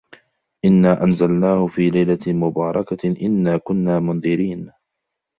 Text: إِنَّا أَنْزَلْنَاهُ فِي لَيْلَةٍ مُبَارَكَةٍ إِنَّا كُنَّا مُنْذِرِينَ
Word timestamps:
إِنَّا 0.65 1.03
أَنْزَلْنَاهُ 1.03 1.67
فِي 1.67 1.89
لَيْلَةٍ 1.89 2.33
مُبَارَكَةٍ 2.33 3.15
إِنَّا 3.21 3.57
كُنَّا 3.57 3.99
مُنْذِرِينَ 3.99 4.71